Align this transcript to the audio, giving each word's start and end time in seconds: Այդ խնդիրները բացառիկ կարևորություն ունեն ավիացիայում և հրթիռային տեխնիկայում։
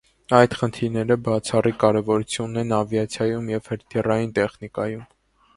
Այդ 0.35 0.53
խնդիրները 0.61 1.17
բացառիկ 1.27 1.77
կարևորություն 1.83 2.47
ունեն 2.47 2.73
ավիացիայում 2.79 3.53
և 3.55 3.71
հրթիռային 3.75 4.37
տեխնիկայում։ 4.41 5.07